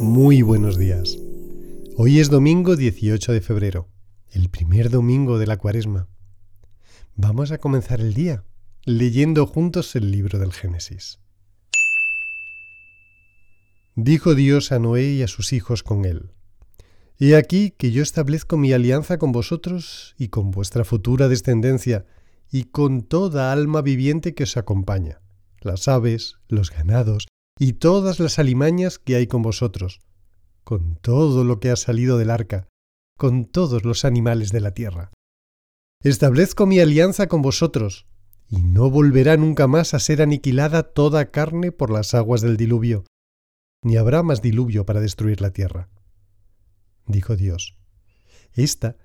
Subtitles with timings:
[0.00, 1.18] Muy buenos días.
[1.96, 3.88] Hoy es domingo 18 de febrero,
[4.30, 6.08] el primer domingo de la cuaresma.
[7.16, 8.44] Vamos a comenzar el día
[8.84, 11.20] leyendo juntos el libro del Génesis.
[13.94, 16.30] Dijo Dios a Noé y a sus hijos con él.
[17.18, 22.06] He aquí que yo establezco mi alianza con vosotros y con vuestra futura descendencia,
[22.50, 25.20] y con toda alma viviente que os acompaña,
[25.60, 30.00] las aves, los ganados, y todas las alimañas que hay con vosotros,
[30.64, 32.68] con todo lo que ha salido del arca,
[33.18, 35.12] con todos los animales de la tierra.
[36.02, 38.06] Establezco mi alianza con vosotros,
[38.48, 43.04] y no volverá nunca más a ser aniquilada toda carne por las aguas del diluvio,
[43.82, 45.88] ni habrá más diluvio para destruir la tierra.
[47.06, 47.76] Dijo Dios,
[48.52, 48.96] Esta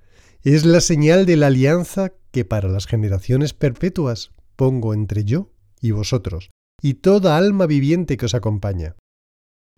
[0.41, 5.51] es la señal de la alianza que para las generaciones perpetuas pongo entre yo
[5.81, 6.51] y vosotros,
[6.85, 8.95] y toda alma viviente que os acompaña.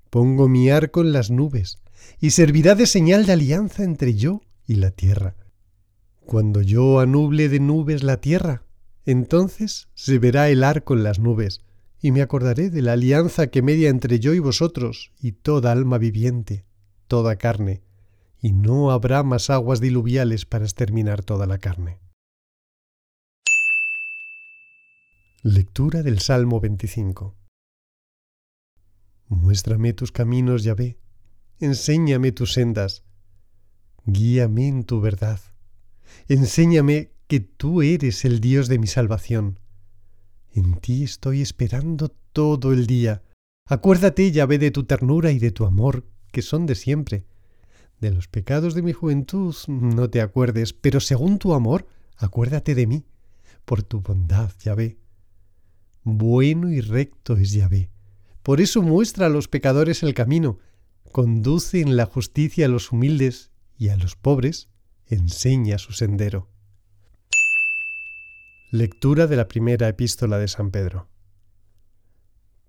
[0.10, 1.78] Pongo mi arco en las nubes,
[2.20, 5.38] y servirá de señal de alianza entre yo y la tierra.
[6.26, 8.64] Cuando yo anuble de nubes la tierra,
[9.06, 11.62] entonces se verá el arco en las nubes,
[12.02, 15.98] y me acordaré de la alianza que media entre yo y vosotros y toda alma
[15.98, 16.66] viviente,
[17.08, 17.84] toda carne,
[18.42, 22.00] y no habrá más aguas diluviales para exterminar toda la carne.
[25.50, 27.34] Lectura del Salmo 25
[29.30, 30.98] Muéstrame tus caminos, Yahvé,
[31.62, 33.06] enséñame tus sendas,
[34.04, 35.40] guíame en tu verdad,
[36.28, 39.62] enséñame que tú eres el Dios de mi salvación.
[40.52, 43.24] En ti estoy esperando todo el día.
[43.68, 47.26] Acuérdate, Yahvé, de tu ternura y de tu amor, que son de siempre.
[48.02, 51.88] De los pecados de mi juventud no te acuerdes, pero según tu amor,
[52.18, 53.06] acuérdate de mí,
[53.64, 55.07] por tu bondad, Yahvé.
[56.10, 57.92] Bueno y recto es Yahvé.
[58.42, 60.58] Por eso muestra a los pecadores el camino,
[61.12, 64.70] conduce en la justicia a los humildes y a los pobres
[65.06, 66.50] enseña su sendero.
[68.72, 71.10] Lectura de la primera epístola de San Pedro.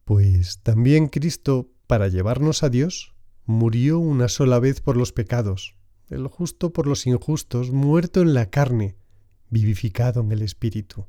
[0.04, 5.76] Pues también Cristo, para llevarnos a Dios, murió una sola vez por los pecados,
[6.08, 8.96] el justo por los injustos, muerto en la carne,
[9.48, 11.06] vivificado en el Espíritu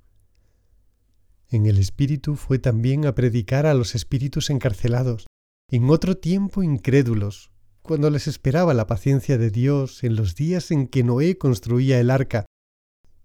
[1.49, 5.27] en el Espíritu fue también a predicar a los espíritus encarcelados,
[5.71, 7.51] en otro tiempo incrédulos,
[7.81, 12.11] cuando les esperaba la paciencia de Dios en los días en que Noé construía el
[12.11, 12.45] arca,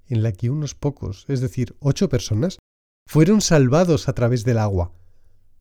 [0.09, 2.59] en la que unos pocos, es decir, ocho personas,
[3.07, 4.93] fueron salvados a través del agua.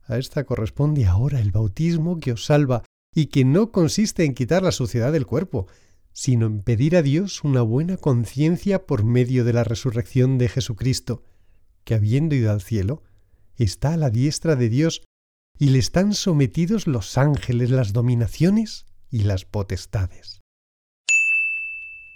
[0.06, 4.64] A esta corresponde ahora el bautismo que os salva y que no consiste en quitar
[4.64, 5.68] la suciedad del cuerpo,
[6.14, 11.24] sino en pedir a Dios una buena conciencia por medio de la resurrección de Jesucristo,
[11.84, 13.04] que habiendo ido al cielo,
[13.56, 15.04] está a la diestra de Dios
[15.58, 20.42] y le están sometidos los ángeles, las dominaciones y las potestades.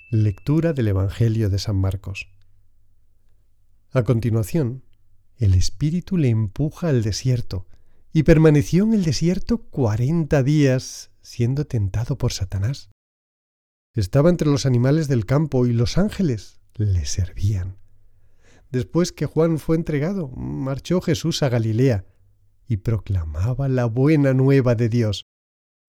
[0.09, 2.27] Lectura del Evangelio de San Marcos.
[3.91, 4.83] A continuación,
[5.37, 7.67] el Espíritu le empuja al desierto,
[8.13, 12.89] y permaneció en el desierto cuarenta días, siendo tentado por Satanás.
[13.93, 17.77] Estaba entre los animales del campo y los ángeles le servían.
[18.71, 22.05] Después que Juan fue entregado, marchó Jesús a Galilea
[22.67, 25.23] y proclamaba la buena nueva de Dios.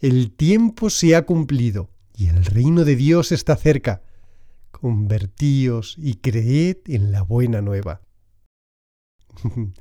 [0.00, 4.02] El tiempo se ha cumplido y el reino de Dios está cerca.
[4.70, 8.02] Convertíos y creed en la buena nueva.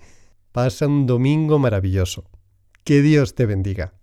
[0.52, 2.30] Pasa un domingo maravilloso.
[2.84, 3.98] Que Dios te bendiga.